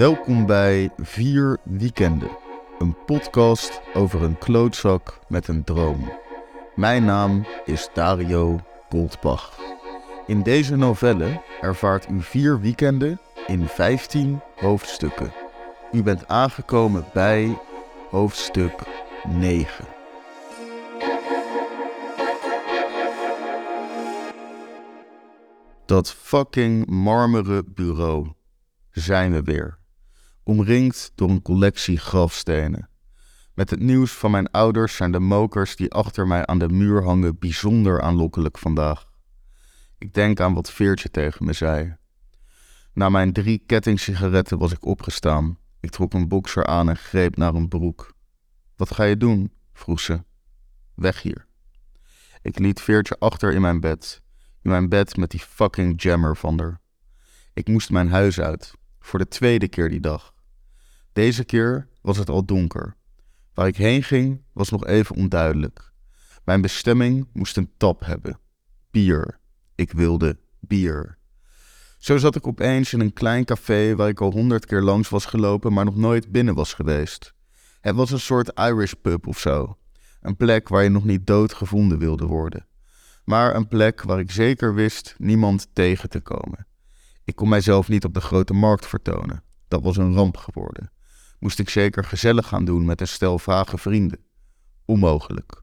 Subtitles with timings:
[0.00, 2.30] Welkom bij Vier Weekenden,
[2.78, 6.12] een podcast over een klootzak met een droom.
[6.74, 9.58] Mijn naam is Dario Goldbach.
[10.26, 15.32] In deze novelle ervaart u vier weekenden in 15 hoofdstukken.
[15.92, 17.58] U bent aangekomen bij
[18.10, 18.72] hoofdstuk
[19.28, 19.84] 9.
[25.86, 28.32] Dat fucking marmeren bureau.
[28.90, 29.79] Zijn we weer.
[30.50, 32.88] Omringd door een collectie grafstenen.
[33.54, 37.02] Met het nieuws van mijn ouders zijn de mokers die achter mij aan de muur
[37.04, 39.06] hangen bijzonder aanlokkelijk vandaag.
[39.98, 41.96] Ik denk aan wat Veertje tegen me zei.
[42.92, 45.58] Na mijn drie kettingsigaretten was ik opgestaan.
[45.80, 48.14] Ik trok een bokser aan en greep naar een broek.
[48.76, 49.52] Wat ga je doen?
[49.72, 50.24] vroeg ze.
[50.94, 51.46] Weg hier.
[52.42, 54.22] Ik liet Veertje achter in mijn bed.
[54.62, 56.80] In mijn bed met die fucking jammer van haar.
[57.54, 58.72] Ik moest mijn huis uit.
[59.00, 60.38] Voor de tweede keer die dag.
[61.12, 62.96] Deze keer was het al donker.
[63.54, 65.92] Waar ik heen ging was nog even onduidelijk.
[66.44, 68.38] Mijn bestemming moest een tap hebben.
[68.90, 69.38] Bier.
[69.74, 71.18] Ik wilde bier.
[71.98, 75.24] Zo zat ik opeens in een klein café waar ik al honderd keer langs was
[75.24, 77.34] gelopen, maar nog nooit binnen was geweest.
[77.80, 79.76] Het was een soort Irish pub of zo.
[80.20, 82.66] Een plek waar je nog niet dood gevonden wilde worden.
[83.24, 86.66] Maar een plek waar ik zeker wist niemand tegen te komen.
[87.24, 89.42] Ik kon mijzelf niet op de grote markt vertonen.
[89.68, 90.90] Dat was een ramp geworden.
[91.40, 94.18] Moest ik zeker gezellig gaan doen met een stel vage vrienden.
[94.84, 95.62] Onmogelijk.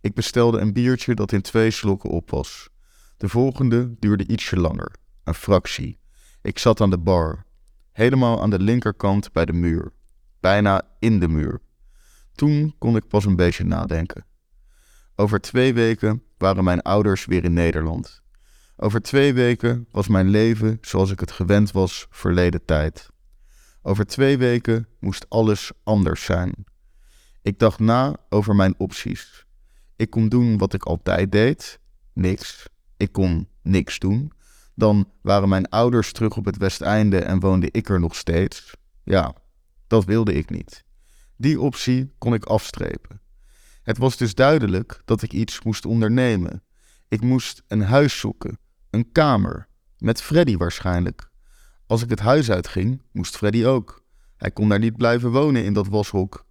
[0.00, 2.68] Ik bestelde een biertje dat in twee slokken op was.
[3.16, 4.94] De volgende duurde ietsje langer,
[5.24, 5.98] een fractie.
[6.42, 7.46] Ik zat aan de bar,
[7.92, 9.92] helemaal aan de linkerkant bij de muur,
[10.40, 11.60] bijna in de muur.
[12.34, 14.24] Toen kon ik pas een beetje nadenken.
[15.16, 18.22] Over twee weken waren mijn ouders weer in Nederland.
[18.76, 23.08] Over twee weken was mijn leven zoals ik het gewend was verleden tijd.
[23.82, 26.64] Over twee weken moest alles anders zijn.
[27.42, 29.46] Ik dacht na over mijn opties.
[29.96, 31.80] Ik kon doen wat ik altijd deed,
[32.12, 32.68] niks.
[32.96, 34.32] Ik kon niks doen.
[34.74, 38.74] Dan waren mijn ouders terug op het Westeinde en woonde ik er nog steeds.
[39.04, 39.34] Ja,
[39.86, 40.84] dat wilde ik niet.
[41.36, 43.20] Die optie kon ik afstrepen.
[43.82, 46.62] Het was dus duidelijk dat ik iets moest ondernemen.
[47.08, 48.58] Ik moest een huis zoeken,
[48.90, 49.68] een kamer,
[49.98, 51.29] met Freddy waarschijnlijk.
[51.90, 54.02] Als ik het huis uitging, moest Freddy ook.
[54.36, 56.44] Hij kon daar niet blijven wonen in dat washok.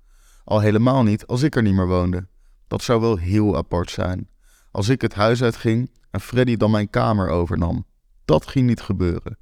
[0.44, 2.28] Al helemaal niet als ik er niet meer woonde.
[2.68, 4.30] Dat zou wel heel apart zijn.
[4.72, 7.86] Als ik het huis uitging en Freddy dan mijn kamer overnam.
[8.26, 9.38] Dat ging niet gebeuren.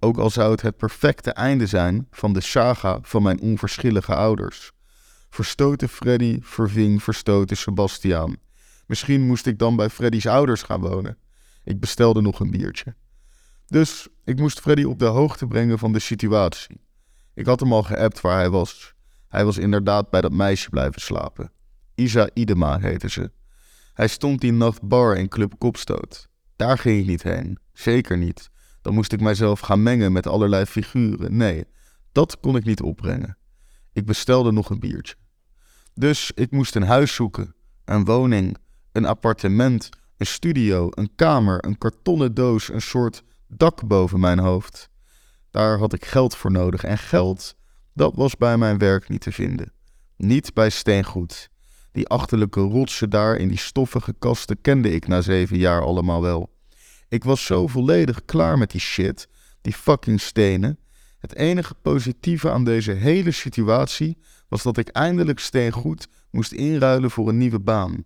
[0.00, 4.72] Ook al zou het het perfecte einde zijn van de saga van mijn onverschillige ouders.
[5.30, 8.36] Verstoten Freddy verving verstoten Sebastiaan.
[8.86, 11.18] Misschien moest ik dan bij Freddy's ouders gaan wonen.
[11.64, 12.94] Ik bestelde nog een biertje.
[13.66, 16.80] Dus ik moest Freddy op de hoogte brengen van de situatie.
[17.34, 18.94] Ik had hem al geappt waar hij was.
[19.28, 21.52] Hij was inderdaad bij dat meisje blijven slapen.
[21.94, 23.30] Isa Idema heette ze.
[23.92, 26.28] Hij stond die nacht bar in Club Kopstoot.
[26.56, 27.58] Daar ging ik niet heen.
[27.72, 28.50] Zeker niet.
[28.82, 31.36] Dan moest ik mijzelf gaan mengen met allerlei figuren.
[31.36, 31.64] Nee,
[32.12, 33.36] dat kon ik niet opbrengen.
[33.92, 35.14] Ik bestelde nog een biertje.
[35.94, 37.54] Dus ik moest een huis zoeken,
[37.84, 38.56] een woning,
[38.92, 43.22] een appartement, een studio, een kamer, een kartonnen doos, een soort
[43.56, 44.88] dak boven mijn hoofd.
[45.50, 47.56] Daar had ik geld voor nodig en geld,
[47.92, 49.72] dat was bij mijn werk niet te vinden.
[50.16, 51.50] Niet bij steengoed.
[51.92, 56.52] Die achterlijke rotsen daar in die stoffige kasten kende ik na zeven jaar allemaal wel.
[57.08, 59.28] Ik was zo volledig klaar met die shit,
[59.60, 60.78] die fucking stenen.
[61.18, 67.28] Het enige positieve aan deze hele situatie was dat ik eindelijk steengoed moest inruilen voor
[67.28, 68.04] een nieuwe baan.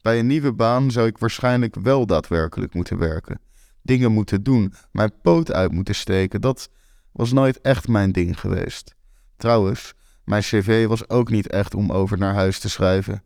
[0.00, 3.40] Bij een nieuwe baan zou ik waarschijnlijk wel daadwerkelijk moeten werken.
[3.88, 6.70] Dingen moeten doen, mijn poot uit moeten steken, dat
[7.12, 8.94] was nooit echt mijn ding geweest.
[9.36, 9.94] Trouwens,
[10.24, 13.22] mijn cv was ook niet echt om over naar huis te schrijven.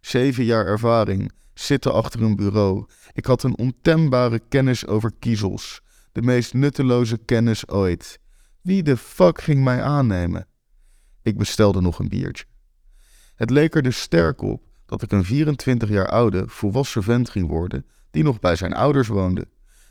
[0.00, 2.86] Zeven jaar ervaring, zitten achter een bureau.
[3.12, 5.80] Ik had een ontembare kennis over kiezels.
[6.12, 8.20] De meest nutteloze kennis ooit.
[8.60, 10.46] Wie de fuck ging mij aannemen?
[11.22, 12.44] Ik bestelde nog een biertje.
[13.34, 17.48] Het leek er dus sterk op dat ik een 24 jaar oude, volwassen vent ging
[17.48, 19.46] worden die nog bij zijn ouders woonde.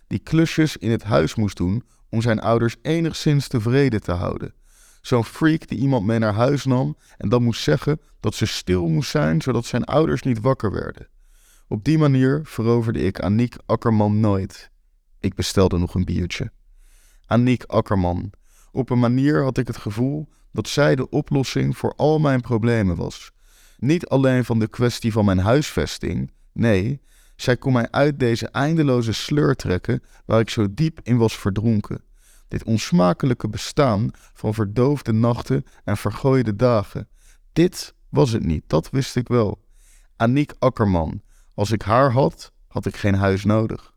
[0.09, 4.53] Die klusjes in het huis moest doen om zijn ouders enigszins tevreden te houden.
[5.01, 8.88] Zo'n freak die iemand mee naar huis nam en dan moest zeggen dat ze stil
[8.88, 11.07] moest zijn zodat zijn ouders niet wakker werden.
[11.67, 14.69] Op die manier veroverde ik Aniek Akkerman nooit.
[15.19, 16.51] Ik bestelde nog een biertje.
[17.25, 18.31] Aniek Akkerman.
[18.71, 22.95] Op een manier had ik het gevoel dat zij de oplossing voor al mijn problemen
[22.95, 23.31] was.
[23.77, 27.01] Niet alleen van de kwestie van mijn huisvesting, nee,
[27.41, 32.01] zij kon mij uit deze eindeloze sleur trekken waar ik zo diep in was verdronken.
[32.47, 37.07] Dit onsmakelijke bestaan van verdoofde nachten en vergooide dagen.
[37.53, 39.62] Dit was het niet, dat wist ik wel.
[40.15, 41.21] Aniek Akkerman.
[41.53, 43.94] Als ik haar had, had ik geen huis nodig.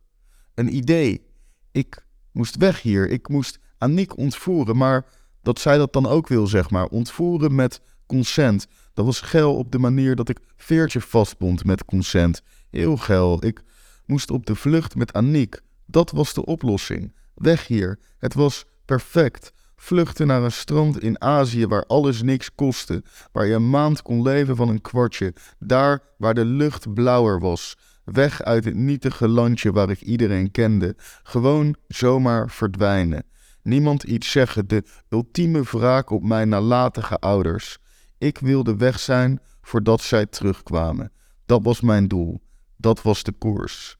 [0.54, 1.26] Een idee.
[1.70, 3.10] Ik moest weg hier.
[3.10, 5.06] Ik moest Aniek ontvoeren, maar
[5.42, 6.86] dat zij dat dan ook wil, zeg maar.
[6.86, 8.66] Ontvoeren met consent.
[8.94, 12.42] Dat was geil op de manier dat ik veertje vastbond met consent.
[12.72, 13.44] Heel geil.
[13.44, 13.62] Ik
[14.06, 15.60] moest op de vlucht met Aniek.
[15.86, 17.14] Dat was de oplossing.
[17.34, 17.98] Weg hier.
[18.18, 19.52] Het was perfect.
[19.76, 23.02] Vluchten naar een strand in Azië waar alles niks kostte.
[23.32, 25.34] Waar je een maand kon leven van een kwartje.
[25.58, 27.76] Daar waar de lucht blauwer was.
[28.04, 30.96] Weg uit het nietige landje waar ik iedereen kende.
[31.22, 33.24] Gewoon zomaar verdwijnen.
[33.62, 37.78] Niemand iets zeggen, de ultieme wraak op mijn nalatige ouders.
[38.18, 41.12] Ik wilde weg zijn voordat zij terugkwamen.
[41.46, 42.40] Dat was mijn doel.
[42.82, 43.96] Dat was de koers.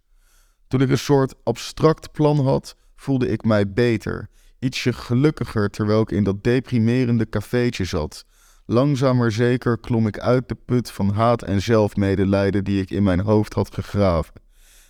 [0.68, 6.10] Toen ik een soort abstract plan had, voelde ik mij beter, ietsje gelukkiger terwijl ik
[6.10, 8.24] in dat deprimerende cafeetje zat.
[8.66, 13.20] Langzaam zeker klom ik uit de put van haat en zelfmedelijden die ik in mijn
[13.20, 14.34] hoofd had gegraven.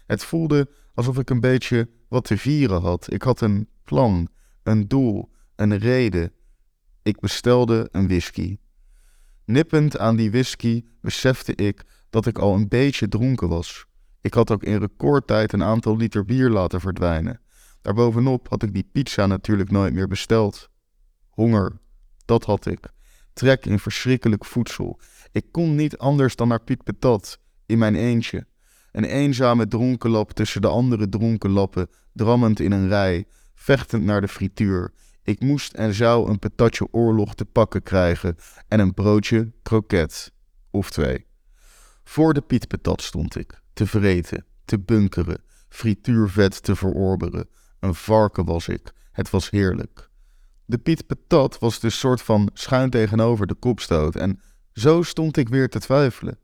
[0.06, 3.12] Het voelde alsof ik een beetje wat te vieren had.
[3.12, 4.28] Ik had een plan,
[4.62, 6.32] een doel, een reden.
[7.02, 8.58] Ik bestelde een whisky.
[9.44, 13.86] Nippend aan die whisky besefte ik dat ik al een beetje dronken was.
[14.20, 17.40] Ik had ook in recordtijd een aantal liter bier laten verdwijnen.
[17.82, 20.68] Daarbovenop had ik die pizza natuurlijk nooit meer besteld.
[21.30, 21.80] Honger,
[22.24, 22.92] dat had ik.
[23.32, 25.00] Trek in verschrikkelijk voedsel.
[25.32, 28.46] Ik kon niet anders dan naar Piet Patat, in mijn eentje.
[28.90, 33.24] Een eenzame dronkenlap tussen de andere dronkenlappen, drammend in een rij,
[33.54, 34.92] vechtend naar de frituur.
[35.22, 38.36] Ik moest en zou een patatje oorlog te pakken krijgen
[38.68, 40.32] en een broodje kroket.
[40.70, 41.30] Of twee.
[42.04, 47.48] Voor de Piet Patat stond ik, te vreten, te bunkeren, frituurvet te verorberen.
[47.80, 48.92] Een varken was ik.
[49.12, 50.10] Het was heerlijk.
[50.64, 54.40] De Piet Patat was dus soort van schuin tegenover de kopstoot en
[54.72, 56.38] zo stond ik weer te twijfelen.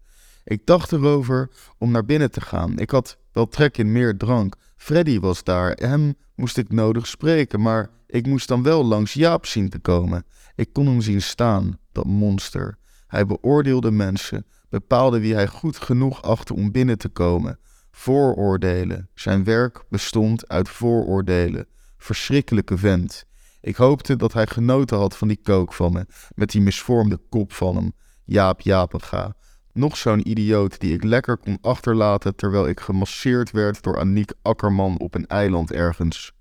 [0.44, 2.78] Ik dacht erover om naar binnen te gaan.
[2.78, 4.54] Ik had wel trek in meer drank.
[4.76, 5.70] Freddy was daar.
[5.70, 10.24] Hem moest ik nodig spreken, maar ik moest dan wel langs Jaap zien te komen.
[10.54, 12.78] Ik kon hem zien staan, dat monster.
[13.06, 17.58] Hij beoordeelde mensen, bepaalde wie hij goed genoeg achtte om binnen te komen.
[17.90, 19.08] Vooroordelen.
[19.14, 21.66] Zijn werk bestond uit vooroordelen.
[21.96, 23.24] Verschrikkelijke vent.
[23.60, 27.52] Ik hoopte dat hij genoten had van die kook van me, met die misvormde kop
[27.52, 27.92] van hem.
[28.24, 29.36] Jaap Japenga.
[29.72, 34.98] Nog zo'n idioot die ik lekker kon achterlaten terwijl ik gemasseerd werd door Aniek Akkerman
[34.98, 36.32] op een eiland ergens.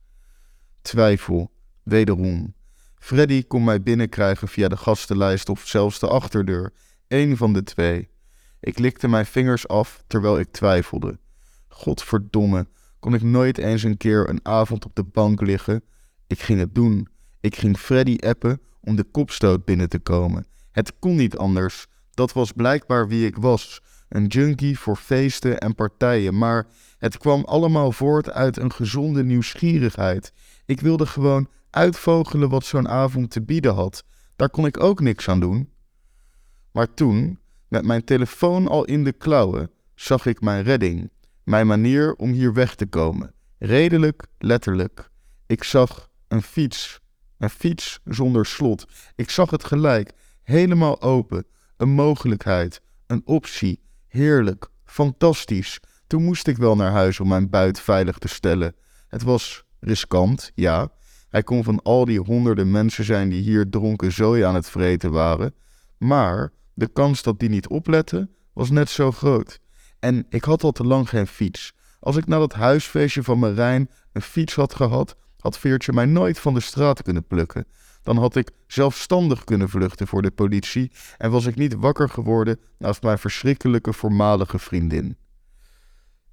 [0.82, 1.52] Twijfel,
[1.84, 2.56] wederom.
[2.96, 6.74] Freddy kon mij binnenkrijgen via de gastenlijst of zelfs de achterdeur.
[7.08, 8.10] Eén van de twee.
[8.60, 11.20] Ik likte mijn vingers af terwijl ik twijfelde.
[11.68, 12.68] Godverdomme,
[13.00, 15.84] kon ik nooit eens een keer een avond op de bank liggen?
[16.28, 17.08] Ik ging het doen.
[17.42, 20.48] Ik ging Freddy appen om de kopstoot binnen te komen.
[20.72, 21.88] Het kon niet anders.
[22.12, 23.82] Dat was blijkbaar wie ik was.
[24.10, 26.68] Een junkie voor feesten en partijen, maar
[26.98, 30.34] het kwam allemaal voort uit een gezonde nieuwsgierigheid.
[30.66, 34.04] Ik wilde gewoon uitvogelen wat zo'n avond te bieden had.
[34.36, 35.70] Daar kon ik ook niks aan doen.
[36.72, 41.10] Maar toen, met mijn telefoon al in de klauwen, zag ik mijn redding.
[41.44, 43.34] Mijn manier om hier weg te komen.
[43.58, 45.10] Redelijk, letterlijk.
[45.46, 47.00] Ik zag een fiets.
[47.38, 48.86] Een fiets zonder slot.
[49.16, 50.12] Ik zag het gelijk.
[50.44, 51.46] Helemaal open.
[51.78, 52.82] Een mogelijkheid.
[53.08, 53.82] Een optie.
[54.08, 54.70] Heerlijk.
[54.86, 55.80] Fantastisch.
[56.08, 58.76] Toen moest ik wel naar huis om mijn buit veilig te stellen.
[59.08, 60.92] Het was riskant, ja.
[61.30, 65.12] Hij kon van al die honderden mensen zijn die hier dronken zooi aan het vreten
[65.12, 65.54] waren.
[65.98, 69.60] Maar de kans dat die niet opletten was net zo groot.
[70.00, 71.74] En ik had al te lang geen fiets.
[72.00, 76.40] Als ik na dat huisfeestje van Marijn een fiets had gehad, had Veertje mij nooit
[76.40, 77.66] van de straat kunnen plukken.
[78.02, 82.60] Dan had ik zelfstandig kunnen vluchten voor de politie en was ik niet wakker geworden
[82.78, 85.18] naast mijn verschrikkelijke voormalige vriendin.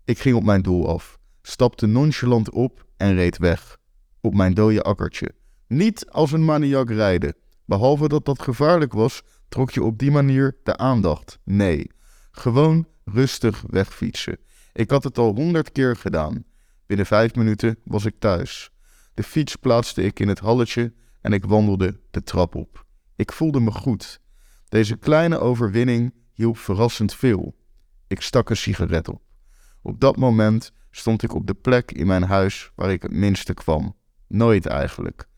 [0.05, 3.77] Ik ging op mijn doel af, stapte nonchalant op en reed weg.
[4.21, 5.35] Op mijn dode akkertje.
[5.69, 7.37] Niet als een maniak rijden.
[7.65, 9.23] Behalve dat dat gevaarlijk was,
[9.55, 11.39] trok je op die manier de aandacht.
[11.45, 11.91] Nee,
[12.31, 14.39] gewoon rustig wegfietsen.
[14.73, 16.45] Ik had het al honderd keer gedaan.
[16.87, 18.71] Binnen vijf minuten was ik thuis.
[19.15, 22.87] De fiets plaatste ik in het halletje en ik wandelde de trap op.
[23.17, 24.21] Ik voelde me goed.
[24.69, 27.55] Deze kleine overwinning hielp verrassend veel.
[28.07, 29.23] Ik stak een sigaret op.
[29.83, 33.55] Op dat moment stond ik op de plek in mijn huis waar ik het minste
[33.55, 33.97] kwam.
[34.29, 35.29] Nooit eigenlijk.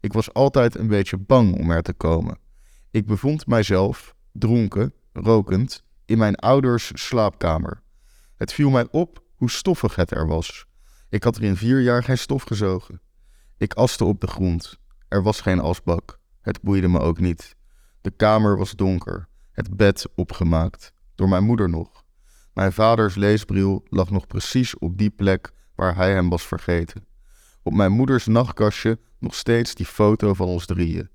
[0.00, 2.44] Ik was altijd een beetje bang om er te komen.
[2.90, 7.82] Ik bevond mijzelf, dronken, rokend, in mijn ouders slaapkamer.
[8.36, 10.66] Het viel mij op hoe stoffig het er was.
[11.08, 13.00] Ik had er in vier jaar geen stof gezogen.
[13.58, 14.78] Ik aste op de grond.
[15.08, 16.18] Er was geen asbak.
[16.40, 17.56] Het boeide me ook niet.
[18.00, 22.04] De kamer was donker, het bed opgemaakt, door mijn moeder nog.
[22.54, 27.06] Mijn vaders leesbril lag nog precies op die plek waar hij hem was vergeten.
[27.62, 31.10] Op mijn moeders nachtkastje nog steeds die foto van ons drieën.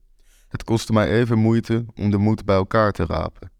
[0.51, 3.51] Het kostte mij even moeite om de moed bij elkaar te rapen.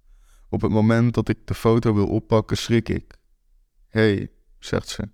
[0.50, 3.18] Op het moment dat ik de foto wil oppakken, schrik ik.
[3.88, 5.10] Hé, hey, zegt ze.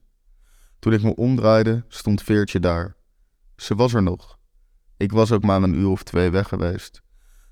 [0.79, 2.95] Toen ik me omdraaide, stond Veertje daar.
[3.55, 4.39] Ze was er nog.
[4.97, 7.01] Ik was ook maar een uur of twee weg geweest.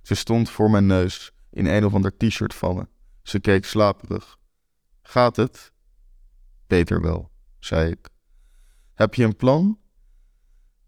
[0.01, 2.88] Ze stond voor mijn neus, in een of ander t-shirt van me.
[3.24, 4.38] Ze keek slaperig.
[5.01, 5.72] Gaat het?
[6.67, 8.10] Beter wel, zei ik.
[8.94, 9.79] Heb je een plan?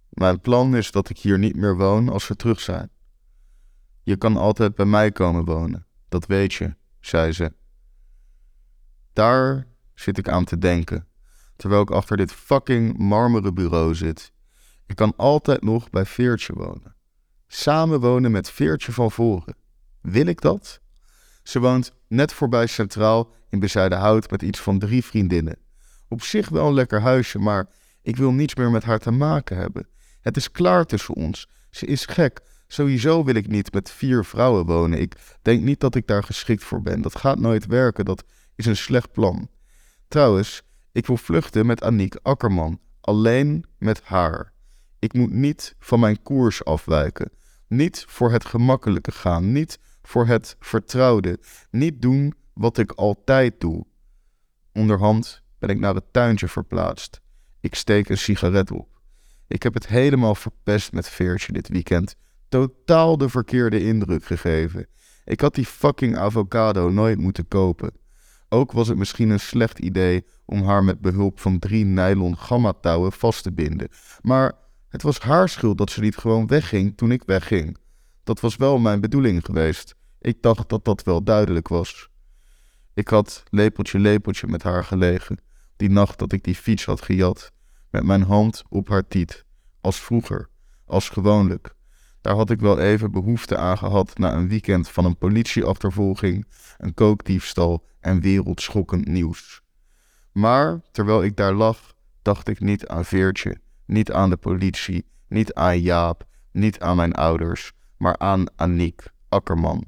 [0.10, 2.92] Mijn plan is dat ik hier niet meer woon als we terug zijn.
[4.08, 7.54] Je kan altijd bij mij komen wonen, dat weet je, zei ze.
[9.14, 11.08] Daar zit ik aan te denken,
[11.56, 14.32] terwijl ik achter dit fucking marmeren bureau zit.
[14.86, 16.96] Ik kan altijd nog bij Veertje wonen.
[17.48, 19.56] Samen wonen met Veertje van voren.
[20.02, 20.82] Wil ik dat?
[21.44, 25.60] Ze woont net voorbij Centraal in Bezuidenhout met iets van drie vriendinnen.
[26.08, 27.70] Op zich wel een lekker huisje, maar
[28.02, 29.88] ik wil niets meer met haar te maken hebben.
[30.22, 31.50] Het is klaar tussen ons.
[31.70, 32.42] Ze is gek.
[32.68, 35.00] Sowieso wil ik niet met vier vrouwen wonen.
[35.00, 37.02] Ik denk niet dat ik daar geschikt voor ben.
[37.02, 38.06] Dat gaat nooit werken.
[38.06, 38.24] Dat
[38.56, 39.50] is een slecht plan.
[40.08, 42.80] Trouwens, ik wil vluchten met Aniek Akkerman.
[43.02, 44.54] Alleen met haar.
[45.00, 47.32] Ik moet niet van mijn koers afwijken.
[47.68, 49.52] Niet voor het gemakkelijke gaan.
[49.52, 51.40] Niet voor het vertrouwde.
[51.72, 53.86] Niet doen wat ik altijd doe.
[54.74, 57.22] Onderhand ben ik naar het tuintje verplaatst.
[57.60, 59.02] Ik steek een sigaret op.
[59.48, 62.16] Ik heb het helemaal verpest met Veertje dit weekend.
[62.50, 64.88] Totaal de verkeerde indruk gegeven.
[65.26, 67.92] Ik had die fucking avocado nooit moeten kopen.
[68.50, 73.12] Ook was het misschien een slecht idee om haar met behulp van drie nylon gamma-touwen
[73.12, 73.90] vast te binden.
[74.22, 74.54] Maar
[74.90, 77.78] het was haar schuld dat ze niet gewoon wegging toen ik wegging.
[78.24, 79.96] Dat was wel mijn bedoeling geweest.
[80.20, 82.10] Ik dacht dat dat wel duidelijk was.
[82.94, 85.38] Ik had lepeltje lepeltje met haar gelegen,
[85.76, 87.52] die nacht dat ik die fiets had gejat,
[87.90, 89.46] met mijn hand op haar tiet,
[89.82, 90.50] als vroeger,
[90.86, 91.76] als gewoonlijk.
[92.28, 96.94] Daar had ik wel even behoefte aan gehad na een weekend van een politieachtervolging, een
[96.94, 99.62] kookdiefstal en wereldschokkend nieuws.
[100.32, 105.54] Maar terwijl ik daar lag, dacht ik niet aan Veertje, niet aan de politie, niet
[105.54, 109.84] aan Jaap, niet aan mijn ouders, maar aan Aniek Akkerman.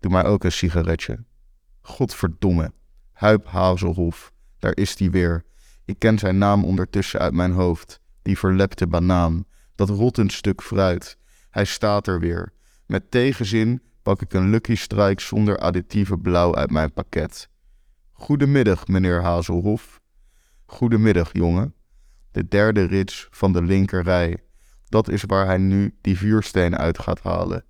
[0.00, 1.24] Doe mij ook een sigaretje.
[1.80, 2.72] Godverdomme.
[3.12, 4.32] Huip Hazelhof.
[4.58, 5.44] Daar is die weer.
[5.84, 8.00] Ik ken zijn naam ondertussen uit mijn hoofd.
[8.22, 9.44] Die verlepte banaan.
[9.76, 11.18] Dat rottend stuk fruit.
[11.50, 12.52] Hij staat er weer.
[12.86, 17.48] Met tegenzin pak ik een Lucky Strike zonder additieve blauw uit mijn pakket.
[18.12, 20.00] Goedemiddag, meneer Hazelhof.
[20.66, 21.74] Goedemiddag, jongen.
[22.30, 24.36] De derde rits van de linkerrij.
[24.88, 27.64] Dat is waar hij nu die vuursteen uit gaat halen.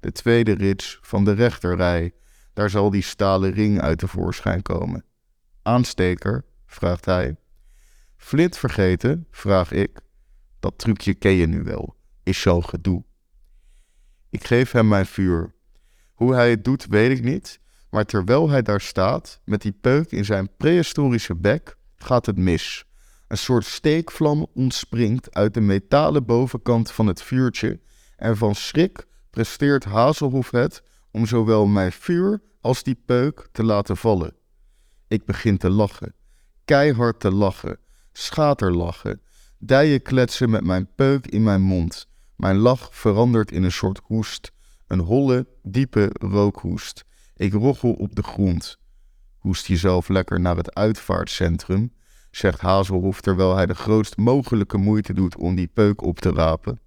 [0.00, 2.12] De tweede rits van de rechterrij.
[2.52, 5.04] Daar zal die stalen ring uit tevoorschijn komen.
[5.62, 6.44] Aansteker?
[6.66, 7.36] vraagt hij.
[8.16, 9.26] Flint vergeten?
[9.30, 10.00] vraag ik.
[10.60, 13.04] Dat trucje ken je nu wel, is zo gedoe.
[14.30, 15.54] Ik geef hem mijn vuur.
[16.14, 17.60] Hoe hij het doet, weet ik niet,
[17.90, 22.84] maar terwijl hij daar staat, met die peuk in zijn prehistorische bek, gaat het mis.
[23.28, 27.80] Een soort steekvlam ontspringt uit de metalen bovenkant van het vuurtje
[28.16, 33.96] en van schrik presteert Hazelhoef het om zowel mijn vuur als die peuk te laten
[33.96, 34.36] vallen.
[35.08, 36.14] Ik begin te lachen,
[36.64, 37.78] keihard te lachen,
[38.12, 39.20] schaterlachen,
[39.58, 42.08] dijen kletsen met mijn peuk in mijn mond.
[42.36, 44.52] Mijn lach verandert in een soort hoest,
[44.86, 47.04] een holle, diepe rookhoest.
[47.36, 48.78] Ik roggel op de grond.
[49.38, 51.92] Hoest jezelf lekker naar het uitvaartcentrum,
[52.30, 56.80] zegt Hazelhoef terwijl hij de grootst mogelijke moeite doet om die peuk op te rapen.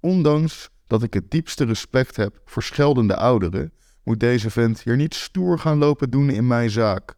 [0.00, 3.72] Ondanks dat ik het diepste respect heb voor scheldende ouderen,
[4.04, 7.14] moet deze vent hier niet stoer gaan lopen doen in mijn zaak.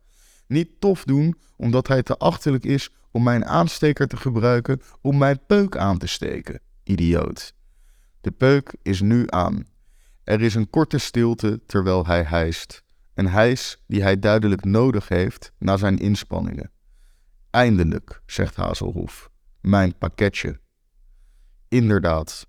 [0.47, 5.41] Niet tof doen omdat hij te achterlijk is om mijn aansteker te gebruiken om mijn
[5.47, 6.61] peuk aan te steken.
[6.83, 7.55] Idioot.
[8.21, 9.65] De peuk is nu aan.
[10.25, 12.83] Er is een korte stilte terwijl hij hijst.
[13.15, 16.71] Een hijs die hij duidelijk nodig heeft na zijn inspanningen.
[17.51, 19.31] Eindelijk, zegt Hazelhoef,
[19.61, 20.61] mijn pakketje.
[21.69, 22.47] Inderdaad,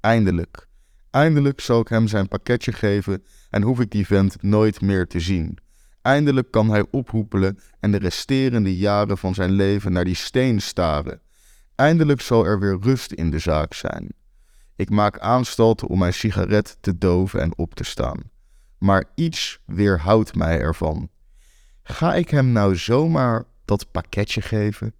[0.00, 0.68] eindelijk.
[1.10, 5.20] Eindelijk zal ik hem zijn pakketje geven en hoef ik die vent nooit meer te
[5.20, 5.58] zien.
[6.04, 11.20] Eindelijk kan hij ophoepelen en de resterende jaren van zijn leven naar die steen staren.
[11.74, 14.12] Eindelijk zal er weer rust in de zaak zijn.
[14.76, 18.22] Ik maak aanstalten om mijn sigaret te doven en op te staan.
[18.78, 21.08] Maar iets weerhoudt mij ervan.
[21.82, 24.94] Ga ik hem nou zomaar dat pakketje geven?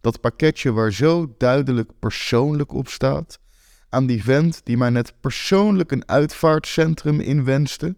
[0.00, 3.38] Dat pakketje waar zo duidelijk persoonlijk op staat.
[3.88, 7.96] Aan die vent die mij net persoonlijk een uitvaartcentrum inwenste.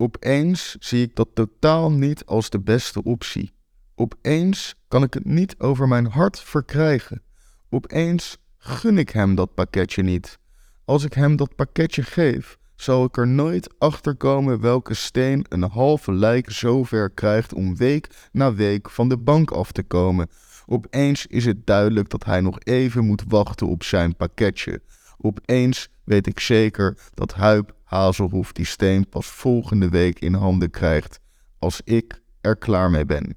[0.00, 3.52] Opeens zie ik dat totaal niet als de beste optie.
[3.94, 7.22] Opeens kan ik het niet over mijn hart verkrijgen.
[7.70, 10.38] Opeens gun ik hem dat pakketje niet.
[10.84, 15.62] Als ik hem dat pakketje geef, zal ik er nooit achter komen welke steen een
[15.62, 20.28] halve lijk zover krijgt om week na week van de bank af te komen.
[20.66, 24.82] Opeens is het duidelijk dat hij nog even moet wachten op zijn pakketje.
[25.18, 31.20] Opeens weet ik zeker dat Huip Hazelhoef die steen pas volgende week in handen krijgt,
[31.58, 33.36] als ik er klaar mee ben.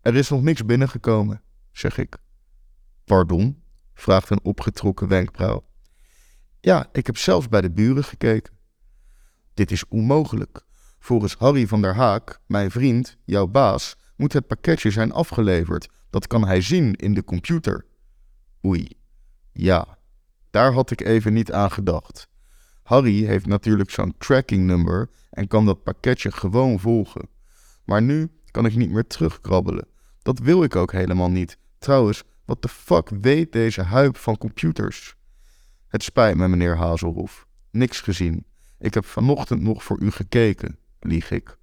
[0.00, 1.42] Er is nog niks binnengekomen,
[1.72, 2.16] zeg ik.
[3.04, 3.62] Pardon?
[3.94, 5.64] vraagt een opgetrokken wenkbrauw.
[6.60, 8.54] Ja, ik heb zelfs bij de buren gekeken.
[9.54, 10.62] Dit is onmogelijk.
[10.98, 15.88] Volgens Harry van der Haak, mijn vriend, jouw baas, moet het pakketje zijn afgeleverd.
[16.10, 17.86] Dat kan hij zien in de computer.
[18.64, 18.88] Oei,
[19.52, 19.97] ja,
[20.50, 22.28] daar had ik even niet aan gedacht.
[22.82, 27.28] Harry heeft natuurlijk zo'n tracking number en kan dat pakketje gewoon volgen.
[27.84, 29.86] Maar nu kan ik niet meer terugkrabbelen.
[30.22, 31.58] Dat wil ik ook helemaal niet.
[31.78, 35.16] Trouwens, wat de fuck weet deze huip van computers?
[35.88, 37.46] Het spijt me, meneer Hazelhoef.
[37.70, 38.46] Niks gezien.
[38.78, 41.58] Ik heb vanochtend nog voor u gekeken, lieg ik.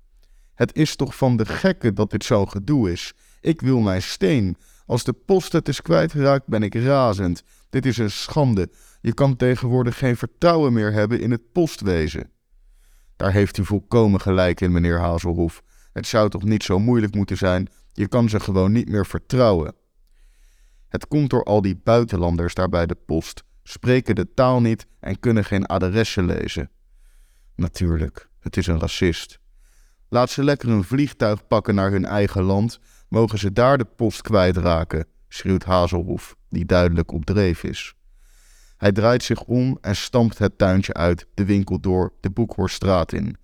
[0.54, 3.14] Het is toch van de gekke dat dit zo'n gedoe is.
[3.42, 4.58] Ik wil mijn steen.
[4.86, 7.44] Als de post het is kwijtgeraakt, ben ik razend.
[7.70, 8.70] Dit is een schande.
[9.02, 12.30] Je kan tegenwoordig geen vertrouwen meer hebben in het postwezen.
[13.16, 15.62] Daar heeft u volkomen gelijk in, meneer Hazelhoef.
[15.94, 17.68] Het zou toch niet zo moeilijk moeten zijn.
[17.94, 19.76] Je kan ze gewoon niet meer vertrouwen.
[20.88, 25.20] Het komt door al die buitenlanders daar bij de post, spreken de taal niet en
[25.20, 26.70] kunnen geen adressen lezen.
[27.56, 29.40] Natuurlijk, het is een racist.
[30.10, 34.22] Laat ze lekker een vliegtuig pakken naar hun eigen land, mogen ze daar de post
[34.22, 37.94] kwijtraken, schreeuwt Hazelhoef, die duidelijk op dreef is.
[38.78, 43.38] Hij draait zich om en stampt het tuintje uit, de winkel door, de Boekhorststraat in,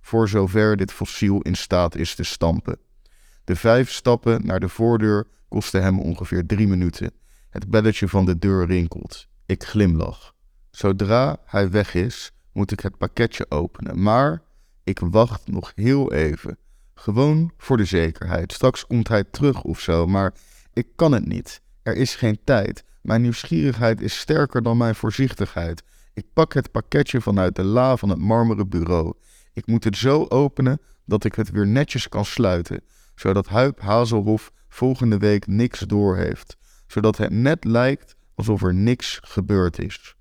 [0.00, 2.78] voor zover dit fossiel in staat is te stampen.
[3.44, 7.10] De vijf stappen naar de voordeur kosten hem ongeveer drie minuten.
[7.50, 9.28] Het belletje van de deur rinkelt.
[9.46, 10.34] Ik glimlach.
[10.70, 14.42] Zodra hij weg is, moet ik het pakketje openen, maar
[14.84, 16.58] ik wacht nog heel even.
[16.98, 18.52] Gewoon voor de zekerheid.
[18.52, 20.34] Straks komt hij terug of zo, maar
[20.72, 21.60] ik kan het niet.
[21.82, 22.84] Er is geen tijd.
[23.02, 25.82] Mijn nieuwsgierigheid is sterker dan mijn voorzichtigheid.
[26.14, 29.12] Ik pak het pakketje vanuit de la van het marmeren bureau.
[29.52, 32.82] Ik moet het zo openen dat ik het weer netjes kan sluiten,
[33.14, 36.56] zodat Huip Hazelhof volgende week niks doorheeft,
[36.86, 40.14] zodat het net lijkt alsof er niks gebeurd is.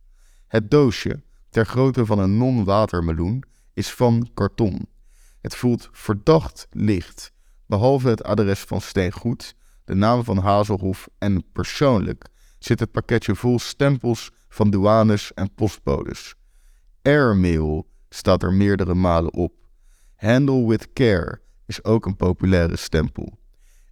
[0.48, 4.88] Het doosje, ter grootte van een non-watermeloen, is van karton.
[5.48, 7.32] Het voelt verdacht licht,
[7.66, 9.56] behalve het adres van Steengoed,
[9.86, 12.26] de naam van Hazelhof en persoonlijk
[12.60, 16.36] zit het pakketje vol stempels van douanes en postbodes.
[17.02, 19.54] Airmail staat er meerdere malen op.
[20.16, 23.40] Handle with care is ook een populaire stempel.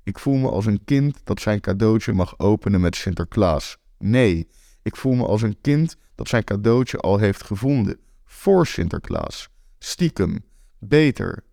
[0.04, 3.78] Ik voel me als een kind dat zijn cadeautje mag openen met Sinterklaas.
[3.98, 4.48] Nee,
[4.82, 9.50] ik voel me als een kind dat zijn cadeautje al heeft gevonden voor Sinterklaas.
[9.80, 10.44] Stiekem,
[10.88, 11.44] beter.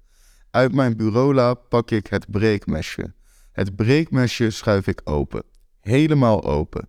[0.53, 3.15] Uit mijn bureaula pak ik het breekmesje.
[3.53, 5.43] Het breekmesje schuif ik open.
[5.81, 6.89] Helemaal open.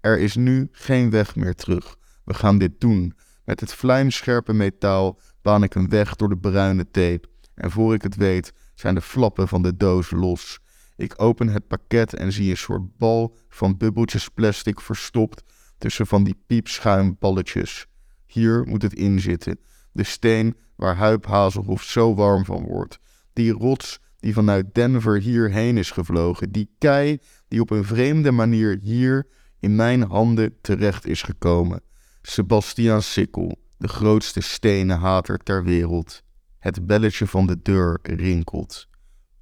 [0.00, 1.96] Er is nu geen weg meer terug.
[2.24, 3.16] We gaan dit doen.
[3.44, 7.28] Met het vlijmscherpe metaal baan ik een weg door de bruine tape.
[7.54, 10.58] En voor ik het weet, zijn de flappen van de doos los.
[10.96, 15.42] Ik open het pakket en zie een soort bal van bubbeltjes plastic verstopt
[15.78, 17.86] tussen van die piepschuimballetjes.
[18.26, 19.58] Hier moet het in zitten.
[19.92, 22.98] De steen waar Huip Hazelhof zo warm van wordt.
[23.32, 26.52] Die rots die vanuit Denver hierheen is gevlogen.
[26.52, 29.26] Die kei die op een vreemde manier hier
[29.58, 31.82] in mijn handen terecht is gekomen.
[32.22, 36.22] Sebastian Sikkel, de grootste stenenhater ter wereld.
[36.58, 38.88] Het belletje van de deur rinkelt.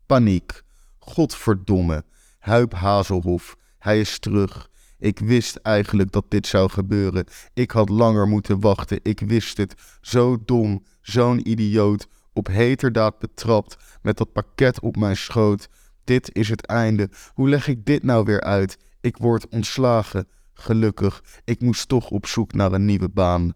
[0.06, 0.62] Paniek.
[0.98, 2.04] Godverdomme.
[2.38, 3.56] Huip Hazelhof.
[3.78, 4.70] Hij is terug.
[4.98, 7.24] Ik wist eigenlijk dat dit zou gebeuren.
[7.54, 9.00] Ik had langer moeten wachten.
[9.02, 9.74] Ik wist het.
[10.00, 10.84] Zo dom.
[11.00, 12.08] Zo'n idioot.
[12.32, 13.76] Op heterdaad betrapt.
[14.02, 15.68] Met dat pakket op mijn schoot.
[16.04, 17.10] Dit is het einde.
[17.34, 18.76] Hoe leg ik dit nou weer uit?
[19.00, 20.28] Ik word ontslagen.
[20.60, 23.52] Gelukkig, ik moest toch op zoek naar een nieuwe baan.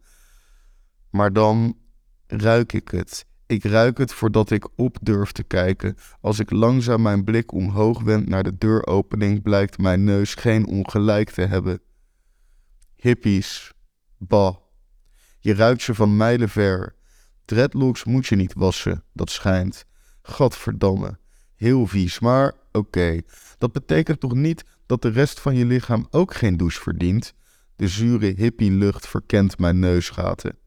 [1.11, 1.79] Maar dan
[2.27, 3.27] ruik ik het.
[3.53, 5.97] Ik ruik het voordat ik op durf te kijken.
[6.21, 11.31] Als ik langzaam mijn blik omhoog wend naar de deuropening, blijkt mijn neus geen ongelijk
[11.31, 11.81] te hebben.
[12.97, 13.73] Hippies.
[14.19, 14.57] Bah.
[15.39, 16.95] Je ruikt ze van mijlenver.
[17.45, 19.85] Dreadlocks moet je niet wassen, dat schijnt.
[20.23, 21.19] Gadverdamme.
[21.55, 23.21] heel vies, maar oké.
[23.59, 27.35] Dat betekent toch niet dat de rest van je lichaam ook geen douche verdient?
[27.77, 30.59] De zure hippie-lucht verkent mijn neusgaten.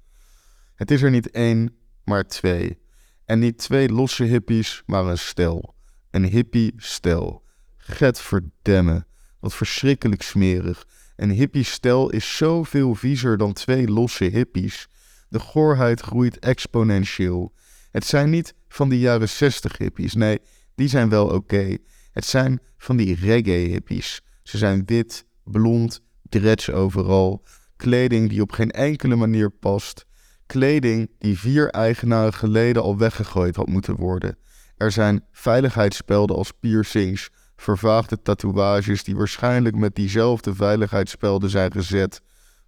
[0.76, 2.78] Het is er niet één, maar twee.
[3.26, 5.76] En niet twee losse hippies, maar een stel.
[6.12, 7.44] Een hippie-stel.
[7.78, 9.08] Get verdemmen.
[9.40, 10.86] Wat verschrikkelijk smerig.
[11.16, 14.88] Een hippie-stel is zoveel viezer dan twee losse hippies.
[15.30, 17.54] De goorheid groeit exponentieel.
[17.92, 20.14] Het zijn niet van die jaren 60 hippies.
[20.14, 20.40] Nee,
[20.76, 21.78] die zijn wel oké.
[22.12, 24.22] Het zijn van die reggae hippies.
[24.44, 27.44] Ze zijn wit, blond, dreads overal.
[27.76, 30.06] Kleding die op geen enkele manier past.
[30.46, 34.38] Kleding die vier eigenaren geleden al weggegooid had moeten worden.
[34.78, 42.22] Er zijn veiligheidsspelden als piercings, vervaagde tatoeages die waarschijnlijk met diezelfde veiligheidsspelden zijn gezet.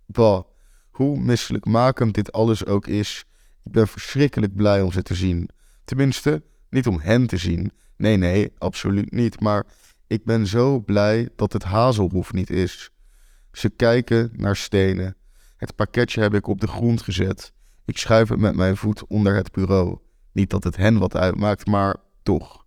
[0.06, 0.44] Bah,
[0.92, 3.26] hoe misselijkmakend dit alles ook is,
[3.64, 5.50] ik ben verschrikkelijk blij om ze te zien.
[5.86, 7.72] Tenminste, niet om hen te zien.
[7.98, 9.40] Nee, nee, absoluut niet.
[9.40, 9.66] Maar
[10.08, 12.90] ik ben zo blij dat het hazelhoef niet is.
[13.52, 15.16] Ze kijken naar stenen.
[15.58, 17.52] Het pakketje heb ik op de grond gezet.
[17.88, 19.98] Ik schuif het met mijn voet onder het bureau.
[20.32, 22.66] Niet dat het hen wat uitmaakt, maar toch.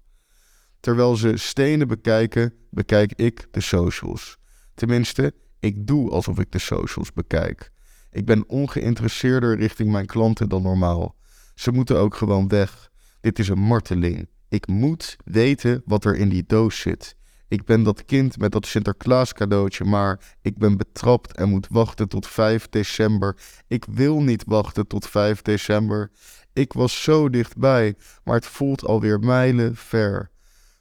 [0.80, 4.38] Terwijl ze stenen bekijken, bekijk ik de socials.
[4.74, 7.70] Tenminste, ik doe alsof ik de socials bekijk.
[8.10, 11.16] Ik ben ongeïnteresseerder richting mijn klanten dan normaal.
[11.54, 12.90] Ze moeten ook gewoon weg.
[13.20, 14.28] Dit is een marteling.
[14.48, 17.16] Ik moet weten wat er in die doos zit.
[17.50, 22.08] Ik ben dat kind met dat Sinterklaas cadeautje, maar ik ben betrapt en moet wachten
[22.08, 23.36] tot 5 december.
[23.68, 26.10] Ik wil niet wachten tot 5 december.
[26.52, 30.30] Ik was zo dichtbij, maar het voelt alweer mijlen ver.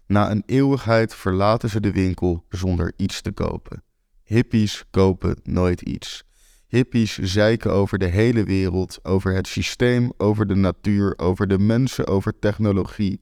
[0.08, 3.84] Na een eeuwigheid verlaten ze de winkel zonder iets te kopen.
[4.24, 6.24] Hippies kopen nooit iets.
[6.68, 12.08] Hippies zeiken over de hele wereld, over het systeem, over de natuur, over de mensen,
[12.08, 13.22] over technologie.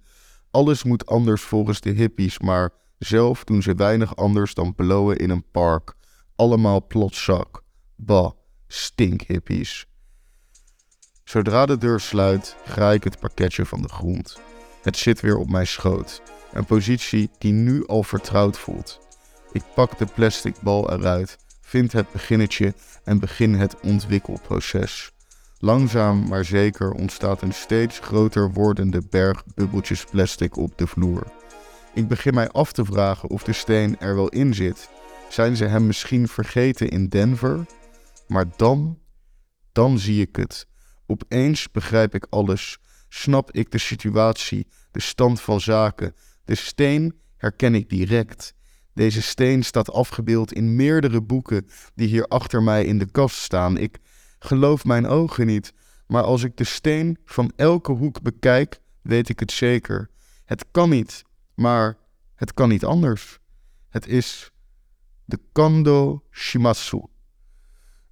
[0.51, 5.29] Alles moet anders volgens de hippies, maar zelf doen ze weinig anders dan blowen in
[5.29, 5.93] een park.
[6.35, 7.63] Allemaal plotzak.
[7.95, 8.31] Bah,
[8.67, 9.87] stinkhippies.
[11.23, 14.39] Zodra de deur sluit, graai ik het pakketje van de grond.
[14.81, 16.21] Het zit weer op mijn schoot,
[16.53, 18.99] een positie die nu al vertrouwd voelt.
[19.51, 25.11] Ik pak de plastic bal eruit, vind het beginnetje en begin het ontwikkelproces.
[25.59, 31.36] Langzaam maar zeker ontstaat een steeds groter wordende berg bubbeltjes plastic op de vloer.
[31.97, 34.89] Ik begin mij af te vragen of de steen er wel in zit.
[35.29, 37.65] Zijn ze hem misschien vergeten in Denver?
[38.27, 38.99] Maar dan,
[39.71, 40.67] dan zie ik het.
[41.07, 42.77] Opeens begrijp ik alles,
[43.09, 46.15] snap ik de situatie, de stand van zaken.
[46.43, 48.53] De steen herken ik direct.
[48.93, 53.77] Deze steen staat afgebeeld in meerdere boeken die hier achter mij in de kast staan.
[53.77, 53.97] Ik
[54.39, 55.73] geloof mijn ogen niet,
[56.07, 60.09] maar als ik de steen van elke hoek bekijk, weet ik het zeker.
[60.45, 61.25] Het kan niet,
[61.57, 61.97] maar
[62.35, 63.39] het kan niet anders.
[63.89, 64.51] Het is
[65.25, 67.01] de Kando Shimatsu.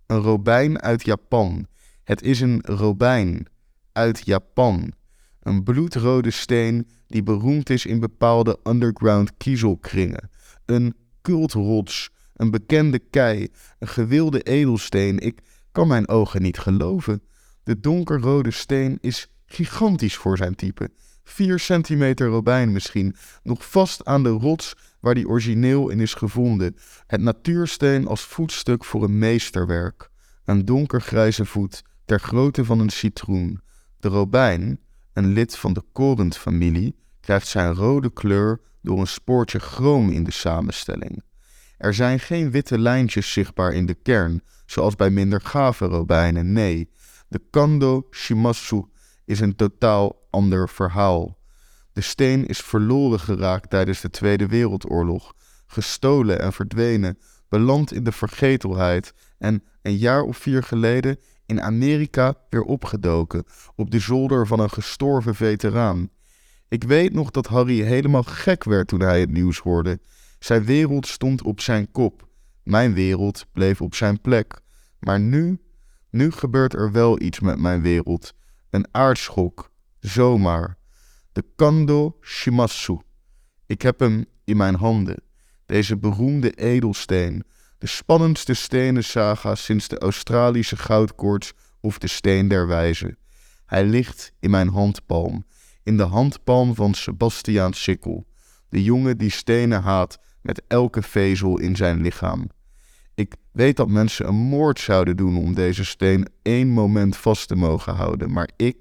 [0.06, 1.68] Een robijn uit Japan.
[2.04, 3.48] Het is een robijn
[3.92, 4.94] uit Japan.
[5.40, 10.30] Een bloedrode steen die beroemd is in bepaalde underground kiezelkringen.
[10.66, 13.48] Een cultrots, een bekende kei,
[13.80, 15.20] een gewilde edelsteen.
[15.20, 17.22] Ik kan mijn ogen niet geloven.
[17.64, 20.90] De donkerrode steen is gigantisch voor zijn type.
[21.26, 26.76] 4 centimeter robijn misschien, nog vast aan de rots waar die origineel in is gevonden.
[27.08, 30.10] Het natuursteen als voetstuk voor een meesterwerk.
[30.46, 33.62] Een donkergrijze voet, ter grootte van een citroen.
[34.00, 34.80] De robijn,
[35.14, 40.32] een lid van de korentfamilie, krijgt zijn rode kleur door een spoortje chroom in de
[40.32, 41.24] samenstelling.
[41.78, 46.52] Er zijn geen witte lijntjes zichtbaar in de kern, zoals bij minder gave robijnen.
[46.54, 46.90] Nee,
[47.28, 48.84] de Kando Shimasu
[49.26, 51.38] is een totaal ander verhaal.
[51.94, 55.34] De steen is verloren geraakt tijdens de Tweede Wereldoorlog,
[55.68, 57.18] gestolen en verdwenen,
[57.50, 63.44] beland in de vergetelheid en een jaar of vier geleden in Amerika weer opgedoken
[63.76, 66.10] op de zolder van een gestorven veteraan.
[66.68, 70.00] Ik weet nog dat Harry helemaal gek werd toen hij het nieuws hoorde.
[70.40, 72.28] Zijn wereld stond op zijn kop.
[72.64, 74.60] Mijn wereld bleef op zijn plek.
[75.00, 75.60] Maar nu,
[76.10, 78.34] nu gebeurt er wel iets met mijn wereld.
[78.70, 79.74] Een aardschok.
[80.06, 80.78] Zomaar.
[81.32, 82.98] De Kando Shimasu.
[83.66, 85.24] Ik heb hem in mijn handen.
[85.66, 87.44] Deze beroemde edelsteen.
[87.78, 93.18] De spannendste stenen saga sinds de Australische goudkoorts of de steen der wijze.
[93.66, 95.46] Hij ligt in mijn handpalm
[95.86, 98.26] in de handpalm van Sebastiaan Sikkel,
[98.70, 102.50] de jongen die stenen haat met elke vezel in zijn lichaam.
[103.16, 107.56] Ik weet dat mensen een moord zouden doen om deze steen één moment vast te
[107.56, 108.78] mogen houden, maar ik,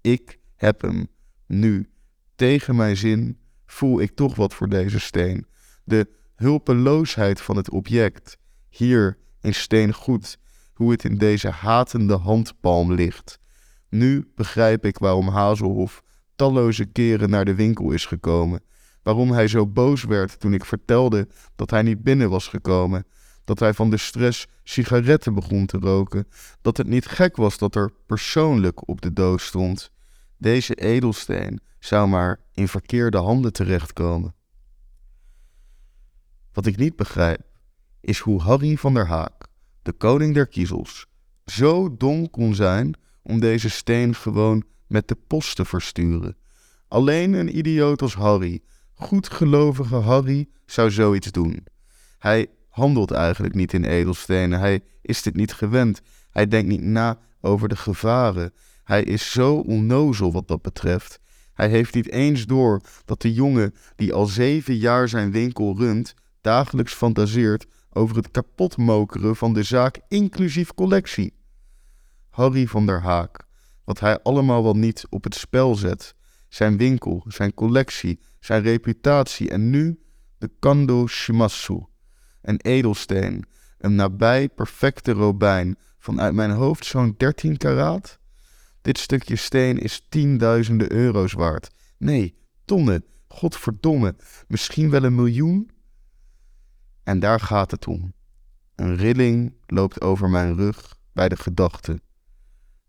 [0.00, 1.08] ik heb hem
[1.46, 1.90] nu
[2.34, 5.46] tegen mijn zin voel ik toch wat voor deze steen.
[5.84, 8.38] De hulpeloosheid van het object,
[8.68, 10.38] hier in steen goed,
[10.74, 13.38] hoe het in deze hatende handpalm ligt.
[13.88, 16.02] Nu begrijp ik waarom Hazelhof
[16.36, 18.60] talloze keren naar de winkel is gekomen.
[19.02, 23.06] Waarom hij zo boos werd toen ik vertelde dat hij niet binnen was gekomen.
[23.44, 26.28] Dat hij van de stress sigaretten begon te roken.
[26.60, 29.90] Dat het niet gek was dat er persoonlijk op de doos stond.
[30.38, 34.34] Deze edelsteen zou maar in verkeerde handen terechtkomen.
[36.52, 37.42] Wat ik niet begrijp,
[38.00, 39.46] is hoe Harry van der Haak,
[39.82, 41.06] de koning der kiezels,
[41.44, 46.36] zo dom kon zijn om deze steen gewoon met de post te versturen.
[46.88, 48.62] Alleen een idioot als Harry,
[48.94, 51.66] goedgelovige Harry, zou zoiets doen.
[52.18, 57.18] Hij handelt eigenlijk niet in edelstenen, hij is dit niet gewend, hij denkt niet na
[57.40, 58.52] over de gevaren.
[58.86, 61.20] Hij is zo onnozel wat dat betreft.
[61.52, 66.14] Hij heeft niet eens door dat de jongen die al zeven jaar zijn winkel runt,
[66.40, 71.34] dagelijks fantaseert over het kapotmokeren van de zaak inclusief collectie.
[72.30, 73.46] Harry van der Haak,
[73.84, 76.14] wat hij allemaal wel niet op het spel zet.
[76.48, 80.00] Zijn winkel, zijn collectie, zijn reputatie en nu
[80.38, 81.84] de Kando Shimasu,
[82.42, 83.44] een edelsteen,
[83.78, 88.18] een nabij perfecte robijn van uit mijn hoofd zo'n 13 karaat.
[88.86, 91.70] Dit stukje steen is tienduizenden euro's waard.
[91.98, 94.16] Nee, tonnen, godverdomme,
[94.48, 95.70] misschien wel een miljoen?
[97.02, 98.14] En daar gaat het om.
[98.74, 102.00] Een rilling loopt over mijn rug bij de gedachte.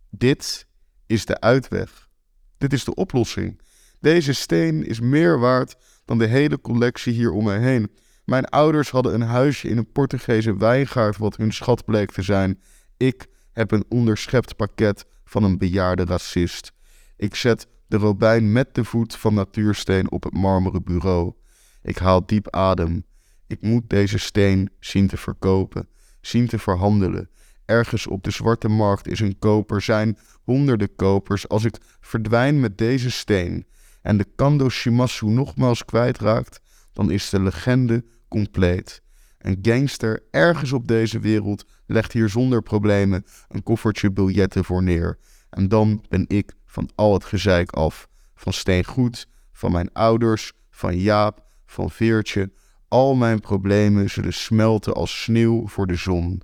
[0.09, 0.67] Dit
[1.05, 2.09] is de uitweg.
[2.57, 3.61] Dit is de oplossing.
[3.99, 7.91] Deze steen is meer waard dan de hele collectie hier om me heen.
[8.25, 12.61] Mijn ouders hadden een huisje in een Portugese wijngaard wat hun schat bleek te zijn.
[12.97, 16.71] Ik heb een onderschept pakket van een bejaarde racist.
[17.15, 21.33] Ik zet de robijn met de voet van natuursteen op het marmeren bureau.
[21.81, 23.05] Ik haal diep adem.
[23.47, 25.87] Ik moet deze steen zien te verkopen,
[26.21, 27.29] zien te verhandelen.
[27.65, 31.47] Ergens op de zwarte markt is een koper, zijn honderden kopers.
[31.47, 33.67] Als ik verdwijn met deze steen
[34.01, 36.61] en de Kando Shimasu nogmaals kwijtraakt,
[36.93, 39.01] dan is de legende compleet.
[39.37, 45.17] Een gangster ergens op deze wereld legt hier zonder problemen een koffertje biljetten voor neer.
[45.49, 48.07] En dan ben ik van al het gezeik af.
[48.35, 52.51] Van Steengoed, van mijn ouders, van Jaap, van Veertje.
[52.87, 56.41] Al mijn problemen zullen smelten als sneeuw voor de zon.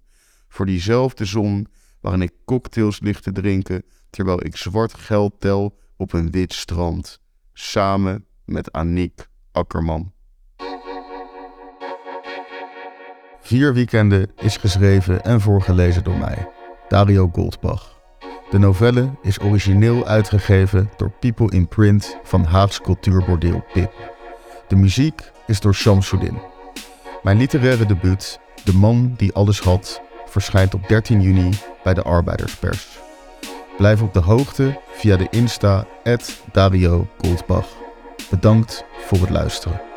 [0.47, 1.67] Voor diezelfde zon
[2.01, 7.19] waarin ik cocktails ligt te drinken terwijl ik zwart geld tel op een wit strand.
[7.53, 10.12] Samen met Aniek Akkerman.
[13.45, 16.49] Vier weekenden is geschreven en voorgelezen door mij,
[16.88, 18.01] Dario Goldbach.
[18.49, 23.93] De novelle is origineel uitgegeven door People in Print van Haags cultuurbordeel Pip.
[24.67, 26.41] De muziek is door Shamsuddin.
[27.23, 31.49] Mijn literaire debuut, De man die alles had, verschijnt op 13 juni
[31.84, 32.99] bij de Arbeiderspers.
[33.77, 35.86] Blijf op de hoogte via de Insta
[36.51, 37.67] Dario Goldbach.
[38.29, 39.92] Bedankt voor het luisteren.